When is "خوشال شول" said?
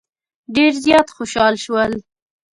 1.15-1.91